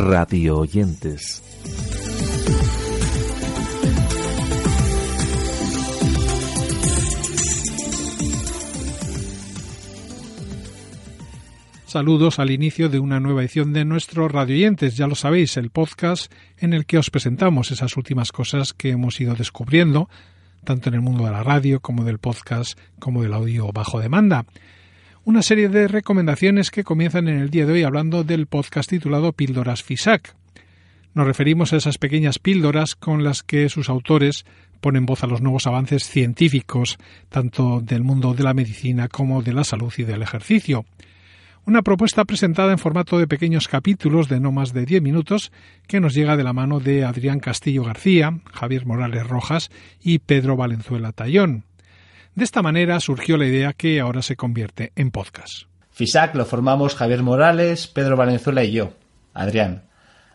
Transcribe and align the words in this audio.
Radio 0.00 0.56
oyentes. 0.56 1.42
Saludos 11.84 12.38
al 12.38 12.50
inicio 12.50 12.88
de 12.88 12.98
una 12.98 13.20
nueva 13.20 13.42
edición 13.42 13.74
de 13.74 13.84
nuestro 13.84 14.28
Radio 14.28 14.54
Oyentes, 14.54 14.96
ya 14.96 15.06
lo 15.06 15.14
sabéis, 15.14 15.58
el 15.58 15.68
podcast 15.68 16.32
en 16.56 16.72
el 16.72 16.86
que 16.86 16.96
os 16.96 17.10
presentamos 17.10 17.70
esas 17.70 17.98
últimas 17.98 18.32
cosas 18.32 18.72
que 18.72 18.90
hemos 18.90 19.20
ido 19.20 19.34
descubriendo, 19.34 20.08
tanto 20.64 20.88
en 20.88 20.94
el 20.94 21.02
mundo 21.02 21.24
de 21.24 21.32
la 21.32 21.42
radio 21.42 21.80
como 21.80 22.04
del 22.04 22.18
podcast, 22.18 22.78
como 22.98 23.22
del 23.22 23.34
audio 23.34 23.70
bajo 23.72 24.00
demanda 24.00 24.46
una 25.24 25.42
serie 25.42 25.68
de 25.68 25.86
recomendaciones 25.86 26.70
que 26.70 26.84
comienzan 26.84 27.28
en 27.28 27.38
el 27.38 27.50
día 27.50 27.66
de 27.66 27.74
hoy 27.74 27.82
hablando 27.82 28.24
del 28.24 28.46
podcast 28.46 28.88
titulado 28.88 29.32
Píldoras 29.32 29.82
FISAC. 29.82 30.34
Nos 31.12 31.26
referimos 31.26 31.72
a 31.72 31.76
esas 31.76 31.98
pequeñas 31.98 32.38
píldoras 32.38 32.94
con 32.94 33.22
las 33.22 33.42
que 33.42 33.68
sus 33.68 33.90
autores 33.90 34.46
ponen 34.80 35.06
voz 35.06 35.22
a 35.22 35.26
los 35.26 35.42
nuevos 35.42 35.66
avances 35.66 36.04
científicos, 36.04 36.96
tanto 37.28 37.80
del 37.80 38.02
mundo 38.02 38.32
de 38.32 38.44
la 38.44 38.54
medicina 38.54 39.08
como 39.08 39.42
de 39.42 39.52
la 39.52 39.64
salud 39.64 39.92
y 39.98 40.04
del 40.04 40.22
ejercicio. 40.22 40.86
Una 41.66 41.82
propuesta 41.82 42.24
presentada 42.24 42.72
en 42.72 42.78
formato 42.78 43.18
de 43.18 43.26
pequeños 43.26 43.68
capítulos 43.68 44.28
de 44.28 44.40
no 44.40 44.52
más 44.52 44.72
de 44.72 44.86
diez 44.86 45.02
minutos 45.02 45.52
que 45.86 46.00
nos 46.00 46.14
llega 46.14 46.38
de 46.38 46.44
la 46.44 46.54
mano 46.54 46.80
de 46.80 47.04
Adrián 47.04 47.40
Castillo 47.40 47.84
García, 47.84 48.40
Javier 48.52 48.86
Morales 48.86 49.26
Rojas 49.26 49.70
y 50.02 50.20
Pedro 50.20 50.56
Valenzuela 50.56 51.12
Tallón. 51.12 51.64
De 52.34 52.44
esta 52.44 52.62
manera 52.62 53.00
surgió 53.00 53.36
la 53.36 53.46
idea 53.46 53.72
que 53.72 54.00
ahora 54.00 54.22
se 54.22 54.36
convierte 54.36 54.92
en 54.94 55.10
podcast. 55.10 55.64
FISAC 55.90 56.34
lo 56.36 56.46
formamos 56.46 56.94
Javier 56.94 57.22
Morales, 57.22 57.86
Pedro 57.88 58.16
Valenzuela 58.16 58.64
y 58.64 58.72
yo, 58.72 58.92
Adrián. 59.34 59.82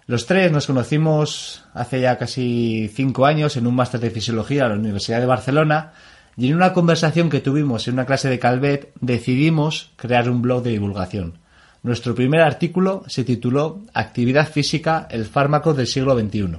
Los 0.06 0.28
tres 0.28 0.52
nos 0.52 0.68
conocimos 0.68 1.64
hace 1.74 2.02
ya 2.02 2.18
casi 2.18 2.92
cinco 2.94 3.26
años 3.26 3.58
en 3.58 3.66
un 3.66 3.76
máster 3.76 4.00
de 4.00 4.12
fisiología 4.12 4.66
a 4.66 4.70
la 4.70 4.76
Universidad 4.76 5.20
de 5.20 5.26
Barcelona 5.26 5.94
y 6.38 6.50
en 6.50 6.56
una 6.56 6.74
conversación 6.74 7.30
que 7.30 7.40
tuvimos 7.40 7.88
en 7.88 7.96
una 7.96 8.06
clase 8.06 8.30
de 8.30 8.40
Calvet 8.40 8.92
decidimos 9.00 9.92
crear 9.96 10.30
un 10.30 10.42
blog 10.42 10.64
de 10.64 10.72
divulgación. 10.72 11.40
Nuestro 11.82 12.14
primer 12.14 12.42
artículo 12.42 13.04
se 13.08 13.24
tituló 13.24 13.82
Actividad 13.94 14.52
física, 14.52 15.08
el 15.10 15.26
fármaco 15.26 15.74
del 15.74 15.88
siglo 15.88 16.20
XXI. 16.20 16.58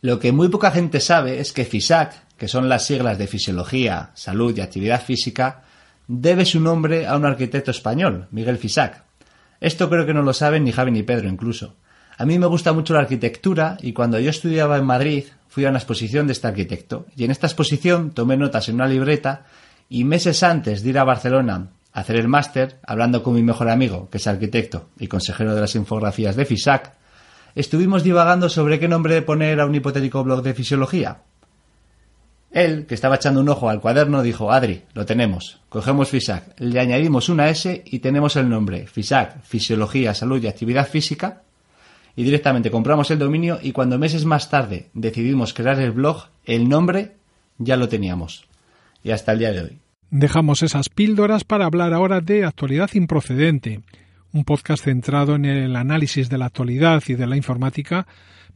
Lo 0.00 0.18
que 0.20 0.32
muy 0.32 0.48
poca 0.48 0.70
gente 0.70 1.00
sabe 1.00 1.40
es 1.40 1.52
que 1.52 1.64
FISAC, 1.64 2.27
que 2.38 2.48
son 2.48 2.68
las 2.68 2.86
siglas 2.86 3.18
de 3.18 3.26
Fisiología, 3.26 4.10
Salud 4.14 4.56
y 4.56 4.60
Actividad 4.60 5.02
Física, 5.02 5.62
debe 6.06 6.44
su 6.44 6.60
nombre 6.60 7.06
a 7.06 7.16
un 7.16 7.26
arquitecto 7.26 7.70
español, 7.70 8.28
Miguel 8.30 8.58
Fisac. 8.58 9.04
Esto 9.60 9.90
creo 9.90 10.06
que 10.06 10.14
no 10.14 10.22
lo 10.22 10.32
saben 10.32 10.64
ni 10.64 10.72
Javi 10.72 10.92
ni 10.92 11.02
Pedro 11.02 11.28
incluso. 11.28 11.74
A 12.16 12.24
mí 12.24 12.38
me 12.38 12.46
gusta 12.46 12.72
mucho 12.72 12.94
la 12.94 13.00
arquitectura 13.00 13.76
y 13.80 13.92
cuando 13.92 14.18
yo 14.18 14.30
estudiaba 14.30 14.78
en 14.78 14.86
Madrid 14.86 15.24
fui 15.48 15.64
a 15.64 15.68
una 15.68 15.78
exposición 15.78 16.26
de 16.26 16.32
este 16.32 16.46
arquitecto 16.46 17.06
y 17.16 17.24
en 17.24 17.30
esta 17.30 17.46
exposición 17.46 18.12
tomé 18.12 18.36
notas 18.36 18.68
en 18.68 18.76
una 18.76 18.86
libreta 18.86 19.44
y 19.88 20.04
meses 20.04 20.42
antes 20.42 20.82
de 20.82 20.90
ir 20.90 20.98
a 20.98 21.04
Barcelona 21.04 21.68
a 21.92 22.00
hacer 22.00 22.16
el 22.16 22.28
máster, 22.28 22.78
hablando 22.86 23.22
con 23.22 23.34
mi 23.34 23.42
mejor 23.42 23.68
amigo, 23.68 24.08
que 24.10 24.18
es 24.18 24.26
arquitecto 24.26 24.88
y 24.98 25.08
consejero 25.08 25.54
de 25.54 25.60
las 25.60 25.74
infografías 25.74 26.36
de 26.36 26.44
FISAC, 26.44 26.92
estuvimos 27.54 28.02
divagando 28.04 28.48
sobre 28.48 28.78
qué 28.78 28.88
nombre 28.88 29.22
poner 29.22 29.60
a 29.60 29.66
un 29.66 29.74
hipotético 29.74 30.22
blog 30.22 30.42
de 30.42 30.54
fisiología. 30.54 31.22
Él, 32.50 32.86
que 32.86 32.94
estaba 32.94 33.16
echando 33.16 33.40
un 33.40 33.48
ojo 33.48 33.68
al 33.68 33.80
cuaderno, 33.80 34.22
dijo, 34.22 34.50
Adri, 34.50 34.82
lo 34.94 35.04
tenemos. 35.04 35.60
Cogemos 35.68 36.08
FISAC, 36.08 36.58
le 36.58 36.80
añadimos 36.80 37.28
una 37.28 37.50
S 37.50 37.82
y 37.84 37.98
tenemos 37.98 38.36
el 38.36 38.48
nombre 38.48 38.86
FISAC, 38.86 39.42
Fisiología, 39.42 40.14
Salud 40.14 40.42
y 40.42 40.46
Actividad 40.46 40.88
Física. 40.88 41.42
Y 42.16 42.24
directamente 42.24 42.70
compramos 42.70 43.10
el 43.10 43.18
dominio 43.18 43.58
y 43.62 43.72
cuando 43.72 43.98
meses 43.98 44.24
más 44.24 44.50
tarde 44.50 44.88
decidimos 44.94 45.52
crear 45.52 45.78
el 45.80 45.92
blog, 45.92 46.28
el 46.44 46.68
nombre 46.68 47.12
ya 47.58 47.76
lo 47.76 47.88
teníamos. 47.88 48.46
Y 49.04 49.10
hasta 49.10 49.32
el 49.32 49.38
día 49.38 49.52
de 49.52 49.60
hoy. 49.60 49.78
Dejamos 50.10 50.62
esas 50.62 50.88
píldoras 50.88 51.44
para 51.44 51.66
hablar 51.66 51.92
ahora 51.92 52.20
de 52.20 52.44
actualidad 52.44 52.90
improcedente, 52.94 53.82
un 54.32 54.44
podcast 54.44 54.84
centrado 54.84 55.34
en 55.34 55.44
el 55.44 55.76
análisis 55.76 56.30
de 56.30 56.38
la 56.38 56.46
actualidad 56.46 57.02
y 57.06 57.14
de 57.14 57.26
la 57.26 57.36
informática 57.36 58.06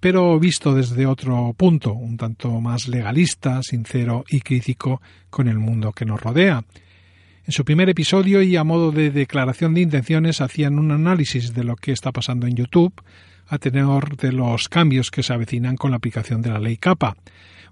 pero 0.02 0.36
visto 0.40 0.74
desde 0.74 1.06
otro 1.06 1.54
punto, 1.56 1.92
un 1.92 2.16
tanto 2.16 2.60
más 2.60 2.88
legalista, 2.88 3.62
sincero 3.62 4.24
y 4.28 4.40
crítico 4.40 5.00
con 5.30 5.46
el 5.46 5.60
mundo 5.60 5.92
que 5.92 6.04
nos 6.04 6.20
rodea. 6.20 6.64
En 7.46 7.52
su 7.52 7.64
primer 7.64 7.88
episodio 7.88 8.42
y 8.42 8.56
a 8.56 8.64
modo 8.64 8.90
de 8.90 9.12
declaración 9.12 9.74
de 9.74 9.82
intenciones 9.82 10.40
hacían 10.40 10.80
un 10.80 10.90
análisis 10.90 11.54
de 11.54 11.62
lo 11.62 11.76
que 11.76 11.92
está 11.92 12.10
pasando 12.10 12.48
en 12.48 12.56
YouTube 12.56 12.92
a 13.46 13.58
tenor 13.58 14.16
de 14.16 14.32
los 14.32 14.68
cambios 14.68 15.12
que 15.12 15.22
se 15.22 15.34
avecinan 15.34 15.76
con 15.76 15.92
la 15.92 15.98
aplicación 15.98 16.42
de 16.42 16.50
la 16.50 16.58
ley 16.58 16.78
CAPA. 16.78 17.14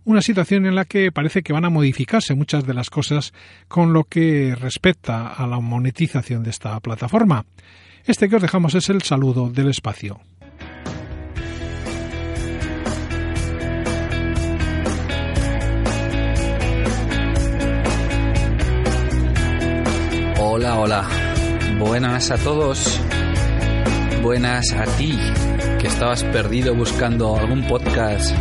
Una 0.05 0.23
situación 0.23 0.67
en 0.67 0.77
la 0.77 0.85
que 0.85 1.11
parece 1.11 1.43
que 1.43 1.53
van 1.53 1.65
a 1.65 1.71
modificarse 1.71 2.37
muchas 2.37 2.65
de 2.65 2.75
las 2.75 2.91
cosas 2.91 3.33
con 3.67 3.93
lo 3.93 4.05
que 4.05 4.55
respecta 4.55 5.33
a 5.33 5.49
la 5.49 5.59
monetización 5.59 6.45
de 6.45 6.51
esta 6.51 6.79
plataforma. 6.79 7.45
Este 8.05 8.29
que 8.29 8.37
os 8.37 8.43
dejamos 8.43 8.77
es 8.77 8.89
el 8.89 9.03
saludo 9.03 9.51
del 9.51 9.69
espacio. 9.69 10.21
Hola, 20.61 20.79
hola. 20.79 21.09
Buenas 21.79 22.31
a 22.31 22.37
todos. 22.37 23.01
Buenas 24.23 24.71
a 24.75 24.85
ti, 24.99 25.19
que 25.81 25.87
estabas 25.87 26.23
perdido 26.25 26.75
buscando 26.75 27.35
algún 27.35 27.67
podcast 27.67 28.37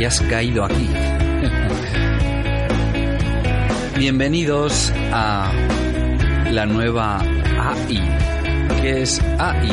y 0.00 0.04
has 0.04 0.22
caído 0.22 0.64
aquí. 0.64 0.88
Bienvenidos 3.98 4.90
a 5.12 5.52
la 6.50 6.64
nueva 6.64 7.18
AI. 7.18 8.00
¿Qué 8.80 9.02
es 9.02 9.20
AI? 9.38 9.70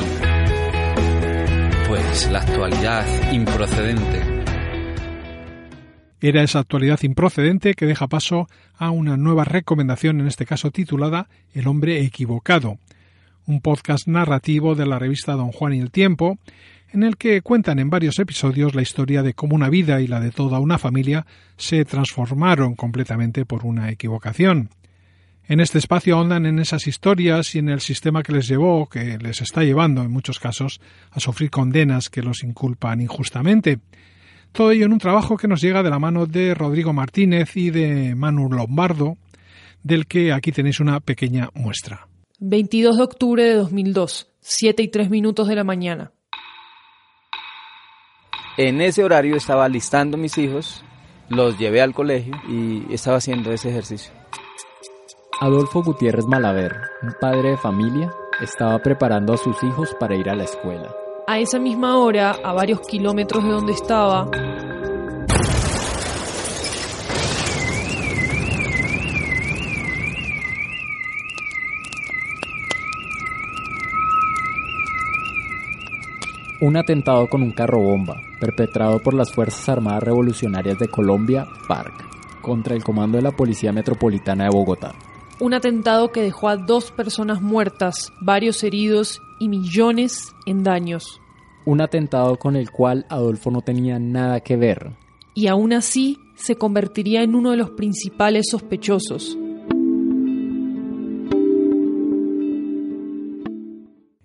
Pues 1.87 2.29
la 2.29 2.39
actualidad 2.39 3.05
improcedente 3.31 4.40
era 6.21 6.43
esa 6.43 6.59
actualidad 6.59 7.01
improcedente 7.01 7.73
que 7.73 7.87
deja 7.87 8.07
paso 8.07 8.47
a 8.77 8.91
una 8.91 9.17
nueva 9.17 9.43
recomendación, 9.43 10.21
en 10.21 10.27
este 10.27 10.45
caso 10.45 10.69
titulada 10.69 11.27
El 11.53 11.67
hombre 11.67 12.01
equivocado, 12.01 12.77
un 13.47 13.59
podcast 13.59 14.07
narrativo 14.07 14.75
de 14.75 14.85
la 14.85 14.99
revista 14.99 15.33
Don 15.33 15.51
Juan 15.51 15.73
y 15.73 15.79
el 15.79 15.89
Tiempo, 15.89 16.37
en 16.93 17.01
el 17.03 17.17
que 17.17 17.41
cuentan 17.41 17.79
en 17.79 17.89
varios 17.89 18.19
episodios 18.19 18.75
la 18.75 18.83
historia 18.83 19.23
de 19.23 19.33
cómo 19.33 19.55
una 19.55 19.69
vida 19.69 19.99
y 19.99 20.07
la 20.07 20.19
de 20.19 20.29
toda 20.29 20.59
una 20.59 20.77
familia 20.77 21.25
se 21.57 21.83
transformaron 21.85 22.75
completamente 22.75 23.43
por 23.45 23.65
una 23.65 23.89
equivocación. 23.89 24.69
En 25.47 25.59
este 25.59 25.79
espacio 25.79 26.15
ahondan 26.15 26.45
en 26.45 26.59
esas 26.59 26.85
historias 26.85 27.55
y 27.55 27.59
en 27.59 27.69
el 27.69 27.81
sistema 27.81 28.21
que 28.21 28.33
les 28.33 28.47
llevó, 28.47 28.87
que 28.87 29.17
les 29.17 29.41
está 29.41 29.63
llevando 29.63 30.03
en 30.03 30.11
muchos 30.11 30.39
casos, 30.39 30.79
a 31.09 31.19
sufrir 31.19 31.49
condenas 31.49 32.09
que 32.09 32.21
los 32.21 32.43
inculpan 32.43 33.01
injustamente, 33.01 33.79
todo 34.51 34.71
ello 34.71 34.85
en 34.85 34.93
un 34.93 34.99
trabajo 34.99 35.37
que 35.37 35.47
nos 35.47 35.61
llega 35.61 35.83
de 35.83 35.89
la 35.89 35.99
mano 35.99 36.25
de 36.25 36.53
Rodrigo 36.53 36.93
Martínez 36.93 37.55
y 37.55 37.69
de 37.69 38.15
Manu 38.15 38.49
Lombardo, 38.49 39.17
del 39.83 40.07
que 40.07 40.33
aquí 40.33 40.51
tenéis 40.51 40.79
una 40.79 40.99
pequeña 40.99 41.49
muestra. 41.53 42.07
22 42.39 42.97
de 42.97 43.03
octubre 43.03 43.43
de 43.43 43.53
2002, 43.53 44.29
7 44.39 44.83
y 44.83 44.87
3 44.87 45.09
minutos 45.09 45.47
de 45.47 45.55
la 45.55 45.63
mañana. 45.63 46.11
En 48.57 48.81
ese 48.81 49.03
horario 49.03 49.35
estaba 49.35 49.69
listando 49.69 50.17
mis 50.17 50.37
hijos, 50.37 50.83
los 51.29 51.57
llevé 51.57 51.81
al 51.81 51.93
colegio 51.93 52.33
y 52.49 52.93
estaba 52.93 53.17
haciendo 53.17 53.51
ese 53.51 53.69
ejercicio. 53.69 54.11
Adolfo 55.39 55.81
Gutiérrez 55.81 56.25
Malaver, 56.25 56.75
un 57.01 57.13
padre 57.19 57.51
de 57.51 57.57
familia, 57.57 58.11
estaba 58.41 58.77
preparando 58.79 59.33
a 59.33 59.37
sus 59.37 59.63
hijos 59.63 59.95
para 59.99 60.15
ir 60.15 60.29
a 60.29 60.35
la 60.35 60.43
escuela 60.43 60.93
a 61.31 61.39
esa 61.39 61.59
misma 61.59 61.97
hora, 61.97 62.31
a 62.43 62.51
varios 62.51 62.81
kilómetros 62.81 63.41
de 63.41 63.51
donde 63.51 63.71
estaba, 63.71 64.29
un 76.59 76.75
atentado 76.75 77.29
con 77.29 77.41
un 77.43 77.51
carro 77.53 77.79
bomba, 77.79 78.21
perpetrado 78.41 78.99
por 78.99 79.13
las 79.13 79.31
Fuerzas 79.31 79.69
Armadas 79.69 80.03
Revolucionarias 80.03 80.77
de 80.79 80.89
Colombia, 80.89 81.47
FARC, 81.65 82.41
contra 82.41 82.75
el 82.75 82.83
comando 82.83 83.15
de 83.15 83.23
la 83.23 83.31
Policía 83.31 83.71
Metropolitana 83.71 84.43
de 84.43 84.49
Bogotá. 84.49 84.93
Un 85.39 85.53
atentado 85.53 86.11
que 86.11 86.21
dejó 86.21 86.49
a 86.49 86.57
dos 86.57 86.91
personas 86.91 87.41
muertas, 87.41 88.11
varios 88.19 88.65
heridos 88.65 89.21
y 89.39 89.47
millones 89.47 90.35
en 90.45 90.63
daños. 90.63 91.20
Un 91.65 91.81
atentado 91.81 92.37
con 92.37 92.55
el 92.55 92.71
cual 92.71 93.05
Adolfo 93.09 93.51
no 93.51 93.61
tenía 93.61 93.99
nada 93.99 94.39
que 94.39 94.55
ver. 94.57 94.91
Y 95.33 95.47
aún 95.47 95.73
así 95.73 96.17
se 96.35 96.55
convertiría 96.55 97.23
en 97.23 97.35
uno 97.35 97.51
de 97.51 97.57
los 97.57 97.71
principales 97.71 98.47
sospechosos. 98.49 99.37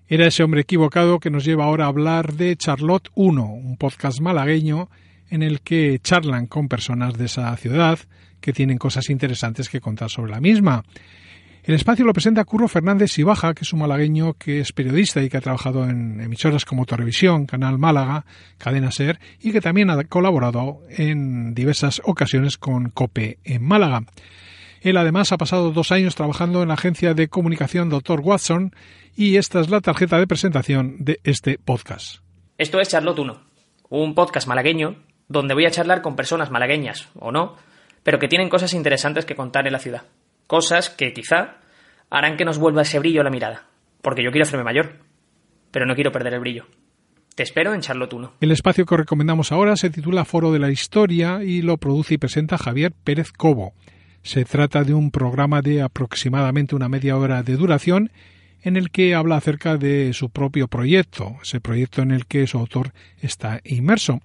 Era 0.08 0.28
ese 0.28 0.44
hombre 0.44 0.60
equivocado 0.60 1.18
que 1.18 1.30
nos 1.30 1.44
lleva 1.44 1.64
ahora 1.64 1.86
a 1.86 1.88
hablar 1.88 2.34
de 2.34 2.56
Charlotte 2.56 3.08
1, 3.16 3.44
un 3.44 3.76
podcast 3.76 4.20
malagueño 4.20 4.88
en 5.30 5.42
el 5.42 5.60
que 5.62 5.98
charlan 5.98 6.46
con 6.46 6.68
personas 6.68 7.18
de 7.18 7.24
esa 7.24 7.56
ciudad 7.56 7.98
que 8.40 8.52
tienen 8.52 8.78
cosas 8.78 9.10
interesantes 9.10 9.68
que 9.68 9.80
contar 9.80 10.08
sobre 10.08 10.30
la 10.30 10.40
misma. 10.40 10.84
El 11.66 11.74
espacio 11.74 12.04
lo 12.04 12.12
presenta 12.12 12.44
Curro 12.44 12.68
Fernández 12.68 13.18
Ibaja, 13.18 13.52
que 13.52 13.64
es 13.64 13.72
un 13.72 13.80
malagueño 13.80 14.34
que 14.34 14.60
es 14.60 14.72
periodista 14.72 15.20
y 15.20 15.28
que 15.28 15.36
ha 15.36 15.40
trabajado 15.40 15.82
en 15.82 16.20
emisoras 16.20 16.64
como 16.64 16.86
Televisión, 16.86 17.44
Canal 17.44 17.76
Málaga, 17.76 18.24
Cadena 18.56 18.92
Ser 18.92 19.18
y 19.40 19.50
que 19.50 19.60
también 19.60 19.90
ha 19.90 20.04
colaborado 20.04 20.82
en 20.88 21.54
diversas 21.54 22.00
ocasiones 22.04 22.56
con 22.56 22.90
COPE 22.90 23.40
en 23.42 23.64
Málaga. 23.64 24.04
Él 24.80 24.96
además 24.96 25.32
ha 25.32 25.38
pasado 25.38 25.72
dos 25.72 25.90
años 25.90 26.14
trabajando 26.14 26.62
en 26.62 26.68
la 26.68 26.74
agencia 26.74 27.14
de 27.14 27.26
comunicación 27.26 27.90
Dr. 27.90 28.20
Watson 28.20 28.72
y 29.16 29.36
esta 29.36 29.58
es 29.58 29.68
la 29.68 29.80
tarjeta 29.80 30.20
de 30.20 30.28
presentación 30.28 30.94
de 31.00 31.18
este 31.24 31.58
podcast. 31.58 32.18
Esto 32.58 32.78
es 32.78 32.90
Charlotte 32.90 33.18
1, 33.18 33.40
un 33.88 34.14
podcast 34.14 34.46
malagueño 34.46 35.02
donde 35.26 35.54
voy 35.54 35.66
a 35.66 35.72
charlar 35.72 36.00
con 36.00 36.14
personas 36.14 36.52
malagueñas 36.52 37.08
o 37.18 37.32
no, 37.32 37.56
pero 38.04 38.20
que 38.20 38.28
tienen 38.28 38.50
cosas 38.50 38.72
interesantes 38.72 39.24
que 39.24 39.34
contar 39.34 39.66
en 39.66 39.72
la 39.72 39.80
ciudad. 39.80 40.04
Cosas 40.46 40.90
que 40.90 41.12
quizá 41.12 41.56
harán 42.10 42.36
que 42.36 42.44
nos 42.44 42.58
vuelva 42.58 42.82
ese 42.82 42.98
brillo 42.98 43.20
a 43.20 43.24
la 43.24 43.30
mirada, 43.30 43.66
porque 44.00 44.22
yo 44.22 44.30
quiero 44.30 44.44
hacerme 44.44 44.64
mayor, 44.64 45.00
pero 45.70 45.86
no 45.86 45.94
quiero 45.94 46.12
perder 46.12 46.34
el 46.34 46.40
brillo. 46.40 46.66
Te 47.34 47.42
espero 47.42 47.74
en 47.74 47.80
Charlotte 47.80 48.14
1. 48.14 48.32
El 48.40 48.50
espacio 48.50 48.86
que 48.86 48.96
recomendamos 48.96 49.52
ahora 49.52 49.76
se 49.76 49.90
titula 49.90 50.24
Foro 50.24 50.52
de 50.52 50.58
la 50.58 50.70
Historia 50.70 51.42
y 51.42 51.60
lo 51.62 51.76
produce 51.76 52.14
y 52.14 52.18
presenta 52.18 52.56
Javier 52.56 52.92
Pérez 52.92 53.30
Cobo. 53.30 53.74
Se 54.22 54.44
trata 54.44 54.84
de 54.84 54.94
un 54.94 55.10
programa 55.10 55.60
de 55.60 55.82
aproximadamente 55.82 56.74
una 56.74 56.88
media 56.88 57.16
hora 57.16 57.42
de 57.42 57.56
duración 57.56 58.10
en 58.62 58.76
el 58.76 58.90
que 58.90 59.14
habla 59.14 59.36
acerca 59.36 59.76
de 59.76 60.12
su 60.12 60.30
propio 60.30 60.66
proyecto, 60.66 61.36
ese 61.42 61.60
proyecto 61.60 62.02
en 62.02 62.10
el 62.10 62.26
que 62.26 62.46
su 62.46 62.58
autor 62.58 62.92
está 63.20 63.60
inmerso. 63.64 64.20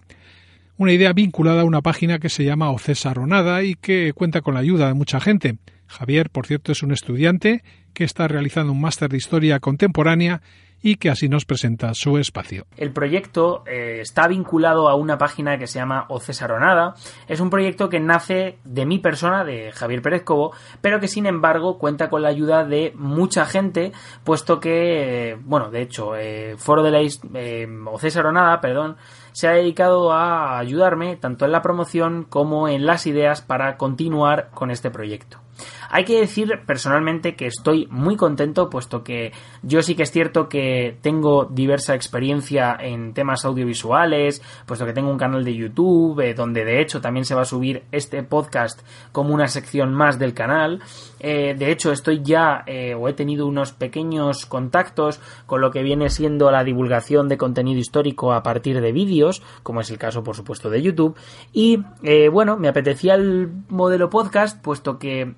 Una 0.78 0.94
idea 0.94 1.14
vinculada 1.14 1.62
a 1.62 1.66
una 1.66 1.82
página 1.82 2.18
que 2.18 2.30
se 2.30 2.46
llama 2.46 2.72
Ocesaronada 2.72 3.62
y 3.64 3.76
que 3.76 4.14
cuenta 4.14 4.42
con 4.42 4.54
la 4.54 4.62
ayuda 4.62 4.88
de 4.88 4.94
mucha 4.94 5.20
gente. 5.20 5.58
Javier, 5.92 6.30
por 6.30 6.48
cierto, 6.48 6.72
es 6.72 6.84
un 6.84 6.92
estudiante 6.92 7.64
que 7.94 8.04
está 8.04 8.28
realizando 8.28 8.72
un 8.72 8.82
máster 8.82 9.10
de 9.10 9.18
historia 9.18 9.60
contemporánea 9.60 10.42
y 10.82 10.96
que 10.96 11.10
así 11.10 11.30
nos 11.30 11.46
presenta 11.46 11.94
su 11.94 12.18
espacio. 12.18 12.66
El 12.78 12.92
proyecto 12.92 13.64
eh, 13.68 14.00
está 14.02 14.28
vinculado 14.28 14.90
a 14.90 14.96
una 14.96 15.18
página 15.18 15.58
que 15.58 15.68
se 15.68 15.80
llama 15.80 16.06
Ocesaronada. 16.10 16.96
Es 17.28 17.40
un 17.40 17.50
proyecto 17.50 17.90
que 17.90 18.00
nace 18.00 18.58
de 18.64 18.86
mi 18.86 19.00
persona, 19.00 19.44
de 19.44 19.72
Javier 19.72 20.02
Pérez 20.02 20.24
Cobo, 20.24 20.54
pero 20.82 21.00
que 21.00 21.08
sin 21.08 21.26
embargo 21.26 21.78
cuenta 21.78 22.10
con 22.10 22.24
la 22.24 22.30
ayuda 22.30 22.66
de 22.66 22.94
mucha 22.96 23.46
gente, 23.46 23.92
puesto 24.24 24.60
que, 24.60 25.32
eh, 25.32 25.38
bueno, 25.40 25.70
de 25.70 25.82
hecho, 25.82 26.16
eh, 26.16 26.56
Foro 26.58 26.82
de 26.82 26.92
la 26.92 27.02
eh, 27.02 27.68
Ocesaronada, 27.86 28.60
perdón, 28.60 28.98
se 29.32 29.48
ha 29.48 29.52
dedicado 29.52 30.12
a 30.12 30.60
ayudarme 30.60 31.16
tanto 31.16 31.46
en 31.46 31.52
la 31.52 31.62
promoción 31.62 32.26
como 32.28 32.68
en 32.68 32.86
las 32.86 33.08
ideas 33.08 33.42
para 33.42 33.78
continuar 33.78 34.50
con 34.54 34.72
este 34.72 34.92
proyecto. 34.92 35.40
Hay 35.90 36.06
que 36.06 36.20
decir 36.20 36.62
personalmente 36.66 37.36
que 37.36 37.48
estoy 37.48 37.88
muy 37.92 38.16
contento, 38.16 38.70
puesto 38.70 39.04
que 39.04 39.34
yo 39.62 39.82
sí 39.82 39.96
que 39.96 40.04
es 40.04 40.12
cierto 40.12 40.48
que 40.48 40.98
tengo 41.02 41.46
diversa 41.46 41.96
experiencia 41.96 42.78
en 42.80 43.14
temas 43.14 43.44
audiovisuales, 43.44 44.42
puesto 44.66 44.86
que 44.86 44.94
tengo 44.94 45.12
un 45.12 45.18
canal 45.18 45.44
de 45.44 45.54
YouTube, 45.54 46.22
eh, 46.22 46.34
donde 46.34 46.64
de 46.64 46.82
hecho 46.82 47.02
también 47.02 47.26
se 47.26 47.36
va 47.36 47.42
a 47.42 47.46
subir 47.46 47.84
este 47.92 48.24
podcast 48.24 48.82
como 49.12 49.34
una 49.34 49.48
sección 49.48 49.94
más 49.94 50.18
del 50.18 50.34
canal. 50.34 50.82
Eh, 51.20 51.56
de 51.58 51.72
hecho, 51.72 51.92
estoy 51.92 52.22
ya 52.24 52.64
eh, 52.66 52.96
o 52.96 53.08
he 53.10 53.14
tenido 53.14 53.46
unos 53.46 53.74
pequeños 53.74 54.46
contactos 54.46 55.20
con 55.46 55.62
lo 55.62 55.72
que 55.72 55.84
viene 55.84 56.10
siendo 56.10 56.52
la 56.52 56.64
divulgación 56.64 57.28
de 57.28 57.38
contenido 57.38 57.80
histórico 57.80 58.34
a 58.34 58.44
partir 58.44 58.80
de 58.80 58.92
vídeos, 58.92 59.21
como 59.64 59.82
es 59.82 59.90
el 59.90 59.98
caso, 59.98 60.24
por 60.24 60.36
supuesto, 60.36 60.70
de 60.70 60.82
YouTube. 60.82 61.16
Y 61.54 61.84
bueno, 62.32 62.58
me 62.58 62.68
apetecía 62.68 63.16
el 63.16 63.50
modelo 63.70 64.10
podcast, 64.10 64.62
puesto 64.62 65.00
que 65.00 65.36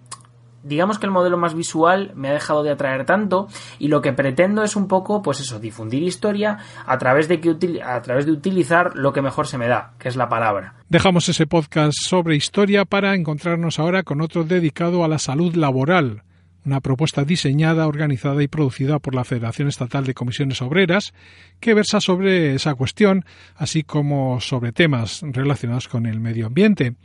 digamos 0.64 0.98
que 0.98 1.06
el 1.06 1.12
modelo 1.12 1.38
más 1.38 1.54
visual 1.54 2.12
me 2.16 2.30
ha 2.30 2.34
dejado 2.34 2.64
de 2.64 2.72
atraer 2.72 3.06
tanto 3.06 3.48
y 3.80 3.90
lo 3.90 4.02
que 4.02 4.14
pretendo 4.14 4.64
es 4.64 4.76
un 4.76 4.88
poco 4.88 5.22
pues 5.22 5.40
eso 5.42 5.60
difundir 5.60 6.02
historia 6.04 6.58
a 6.86 6.98
través 6.98 7.28
de 7.28 7.40
que 7.40 7.82
a 7.84 8.02
través 8.02 8.26
de 8.26 8.32
utilizar 8.32 8.96
lo 8.96 9.14
que 9.14 9.22
mejor 9.22 9.46
se 9.46 9.58
me 9.58 9.68
da 9.68 9.94
que 10.00 10.08
es 10.08 10.16
la 10.16 10.30
palabra 10.30 10.76
dejamos 10.90 11.28
ese 11.30 11.46
podcast 11.46 11.98
sobre 12.02 12.36
historia 12.36 12.86
para 12.86 13.14
encontrarnos 13.14 13.78
ahora 13.78 14.04
con 14.04 14.22
otro 14.22 14.46
dedicado 14.46 15.04
a 15.04 15.08
la 15.08 15.20
salud 15.20 15.54
laboral 15.56 16.24
una 16.66 16.82
propuesta 16.82 17.26
diseñada, 17.26 17.88
organizada 17.88 18.42
y 18.44 18.48
producida 18.48 19.00
por 19.00 19.16
la 19.16 19.24
Federación 19.24 19.68
Estatal 19.68 20.06
de 20.06 20.14
Comisiones 20.14 20.62
Obreras, 20.62 21.14
que 21.60 21.74
versa 21.74 22.00
sobre 22.02 22.56
esa 22.56 22.76
cuestión, 22.76 23.26
así 23.56 23.84
como 23.84 24.40
sobre 24.40 24.72
temas 24.72 25.22
relacionados 25.24 25.88
con 25.88 26.06
el 26.06 26.20
medio 26.20 26.48
ambiente 26.48 26.96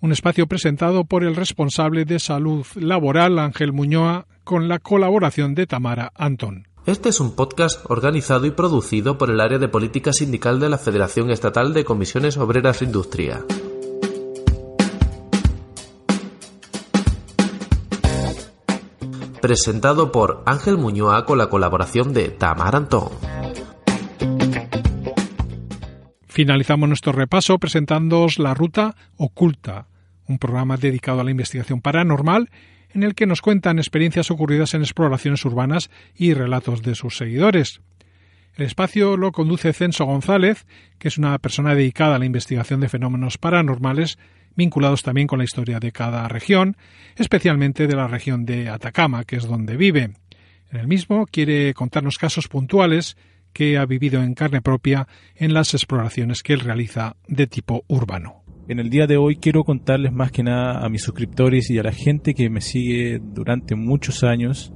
un 0.00 0.12
espacio 0.12 0.46
presentado 0.46 1.04
por 1.04 1.24
el 1.24 1.36
responsable 1.36 2.04
de 2.04 2.18
salud 2.18 2.66
laboral 2.74 3.38
Ángel 3.38 3.72
Muñoa 3.72 4.26
con 4.44 4.68
la 4.68 4.78
colaboración 4.78 5.54
de 5.54 5.66
Tamara 5.66 6.10
Antón. 6.14 6.66
Este 6.86 7.10
es 7.10 7.20
un 7.20 7.36
podcast 7.36 7.84
organizado 7.90 8.46
y 8.46 8.50
producido 8.50 9.18
por 9.18 9.30
el 9.30 9.40
área 9.40 9.58
de 9.58 9.68
política 9.68 10.12
sindical 10.12 10.58
de 10.58 10.70
la 10.70 10.78
Federación 10.78 11.30
Estatal 11.30 11.74
de 11.74 11.84
Comisiones 11.84 12.38
Obreras 12.38 12.80
e 12.80 12.86
Industria. 12.86 13.44
Presentado 19.40 20.12
por 20.12 20.42
Ángel 20.44 20.76
Muñoa 20.76 21.24
con 21.24 21.38
la 21.38 21.48
colaboración 21.48 22.12
de 22.12 22.28
Tamara 22.28 22.76
Antón. 22.76 23.08
Finalizamos 26.28 26.88
nuestro 26.88 27.12
repaso 27.12 27.58
presentándoos 27.58 28.38
la 28.38 28.52
ruta 28.52 28.96
oculta, 29.16 29.86
un 30.26 30.38
programa 30.38 30.76
dedicado 30.76 31.20
a 31.20 31.24
la 31.24 31.30
investigación 31.30 31.80
paranormal 31.80 32.50
en 32.90 33.02
el 33.02 33.14
que 33.14 33.26
nos 33.26 33.40
cuentan 33.40 33.78
experiencias 33.78 34.30
ocurridas 34.30 34.74
en 34.74 34.82
exploraciones 34.82 35.42
urbanas 35.46 35.90
y 36.14 36.34
relatos 36.34 36.82
de 36.82 36.94
sus 36.94 37.16
seguidores. 37.16 37.80
El 38.56 38.66
espacio 38.66 39.16
lo 39.16 39.32
conduce 39.32 39.72
Censo 39.72 40.04
González, 40.04 40.66
que 40.98 41.08
es 41.08 41.16
una 41.16 41.38
persona 41.38 41.74
dedicada 41.74 42.16
a 42.16 42.18
la 42.18 42.26
investigación 42.26 42.80
de 42.80 42.90
fenómenos 42.90 43.38
paranormales 43.38 44.18
vinculados 44.56 45.02
también 45.02 45.26
con 45.26 45.38
la 45.38 45.44
historia 45.44 45.80
de 45.80 45.92
cada 45.92 46.26
región, 46.28 46.76
especialmente 47.16 47.86
de 47.86 47.96
la 47.96 48.08
región 48.08 48.44
de 48.44 48.68
Atacama, 48.68 49.24
que 49.24 49.36
es 49.36 49.46
donde 49.46 49.76
vive. 49.76 50.12
En 50.70 50.80
el 50.80 50.86
mismo 50.86 51.26
quiere 51.26 51.74
contarnos 51.74 52.18
casos 52.18 52.48
puntuales 52.48 53.16
que 53.52 53.78
ha 53.78 53.86
vivido 53.86 54.22
en 54.22 54.34
carne 54.34 54.62
propia 54.62 55.08
en 55.34 55.52
las 55.52 55.74
exploraciones 55.74 56.42
que 56.42 56.52
él 56.52 56.60
realiza 56.60 57.16
de 57.26 57.46
tipo 57.46 57.84
urbano. 57.88 58.44
En 58.68 58.78
el 58.78 58.88
día 58.88 59.08
de 59.08 59.16
hoy 59.16 59.36
quiero 59.36 59.64
contarles 59.64 60.12
más 60.12 60.30
que 60.30 60.44
nada 60.44 60.84
a 60.84 60.88
mis 60.88 61.02
suscriptores 61.02 61.70
y 61.70 61.78
a 61.78 61.82
la 61.82 61.92
gente 61.92 62.34
que 62.34 62.48
me 62.50 62.60
sigue 62.60 63.20
durante 63.20 63.74
muchos 63.74 64.22
años 64.22 64.72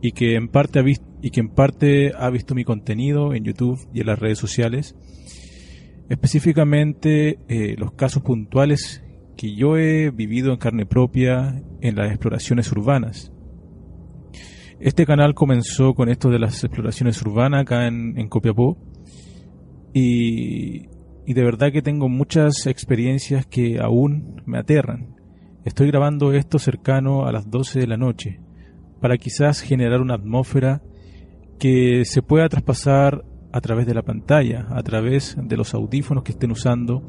y 0.00 0.12
que 0.12 0.36
en 0.36 0.48
parte 0.48 0.78
ha 0.78 0.82
visto, 0.82 1.04
y 1.22 1.30
que 1.30 1.40
en 1.40 1.48
parte 1.48 2.12
ha 2.16 2.30
visto 2.30 2.54
mi 2.54 2.64
contenido 2.64 3.34
en 3.34 3.44
YouTube 3.44 3.80
y 3.92 4.00
en 4.00 4.06
las 4.06 4.18
redes 4.18 4.38
sociales, 4.38 4.94
específicamente 6.08 7.38
eh, 7.48 7.74
los 7.78 7.92
casos 7.94 8.22
puntuales 8.22 9.01
que 9.36 9.54
yo 9.54 9.76
he 9.76 10.10
vivido 10.10 10.52
en 10.52 10.58
carne 10.58 10.86
propia 10.86 11.62
en 11.80 11.96
las 11.96 12.10
exploraciones 12.10 12.70
urbanas. 12.72 13.32
Este 14.80 15.06
canal 15.06 15.34
comenzó 15.34 15.94
con 15.94 16.08
esto 16.08 16.30
de 16.30 16.38
las 16.38 16.64
exploraciones 16.64 17.20
urbanas 17.22 17.62
acá 17.62 17.86
en, 17.86 18.28
Copiapó 18.28 18.78
y 19.94 20.88
y 21.26 21.34
de 21.34 21.44
verdad 21.44 21.72
que 21.72 21.82
tengo 21.82 22.08
muchas 22.08 22.66
experiencias 22.66 23.46
que 23.46 23.78
aún 23.80 24.42
me 24.44 24.58
aterran. 24.58 25.14
Estoy 25.64 25.88
grabando 25.88 26.32
esto 26.32 26.58
cercano 26.58 27.26
a 27.26 27.32
las 27.32 27.48
12 27.48 27.78
de 27.80 27.86
la 27.86 27.96
noche, 27.96 28.40
para 29.00 29.16
quizás 29.18 29.60
generar 29.60 30.00
una 30.00 30.14
atmósfera 30.14 30.82
que 31.58 32.04
se 32.04 32.22
pueda 32.22 32.48
traspasar 32.48 33.24
a 33.52 33.60
través 33.60 33.86
de 33.86 33.94
la 33.94 34.02
pantalla, 34.02 34.66
a 34.70 34.82
través 34.82 35.36
de 35.40 35.56
los 35.56 35.74
audífonos 35.74 36.24
que 36.24 36.32
estén 36.32 36.50
usando, 36.50 37.06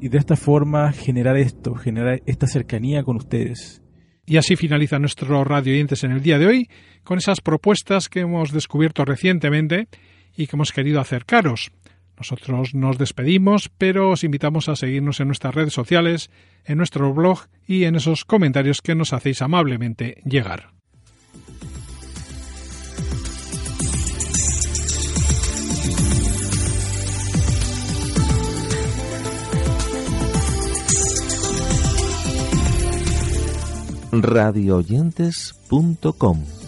y 0.00 0.08
de 0.08 0.18
esta 0.18 0.36
forma 0.36 0.92
generar 0.92 1.36
esto, 1.36 1.74
generar 1.74 2.22
esta 2.26 2.46
cercanía 2.46 3.02
con 3.02 3.16
ustedes. 3.16 3.82
Y 4.26 4.36
así 4.36 4.56
finaliza 4.56 4.98
nuestro 4.98 5.42
Radio 5.44 5.72
Oyentes 5.72 6.04
en 6.04 6.12
el 6.12 6.22
día 6.22 6.38
de 6.38 6.46
hoy, 6.46 6.68
con 7.02 7.18
esas 7.18 7.40
propuestas 7.40 8.08
que 8.08 8.20
hemos 8.20 8.52
descubierto 8.52 9.04
recientemente 9.04 9.88
y 10.36 10.46
que 10.46 10.56
hemos 10.56 10.72
querido 10.72 11.00
acercaros. 11.00 11.72
Nosotros 12.16 12.74
nos 12.74 12.98
despedimos, 12.98 13.70
pero 13.78 14.10
os 14.10 14.24
invitamos 14.24 14.68
a 14.68 14.76
seguirnos 14.76 15.20
en 15.20 15.28
nuestras 15.28 15.54
redes 15.54 15.72
sociales, 15.72 16.30
en 16.64 16.78
nuestro 16.78 17.14
blog 17.14 17.46
y 17.66 17.84
en 17.84 17.94
esos 17.94 18.24
comentarios 18.24 18.82
que 18.82 18.94
nos 18.94 19.12
hacéis 19.12 19.40
amablemente 19.40 20.20
llegar. 20.24 20.77
radioyentes.com 34.22 36.67